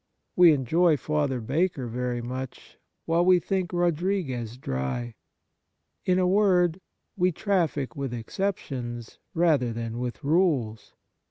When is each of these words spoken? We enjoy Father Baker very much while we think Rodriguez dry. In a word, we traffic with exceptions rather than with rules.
We 0.35 0.51
enjoy 0.51 0.97
Father 0.97 1.39
Baker 1.39 1.85
very 1.85 2.23
much 2.23 2.79
while 3.05 3.23
we 3.23 3.37
think 3.37 3.71
Rodriguez 3.71 4.57
dry. 4.57 5.13
In 6.05 6.17
a 6.17 6.25
word, 6.25 6.81
we 7.15 7.31
traffic 7.31 7.95
with 7.95 8.11
exceptions 8.11 9.19
rather 9.35 9.71
than 9.71 9.99
with 9.99 10.23
rules. 10.23 10.95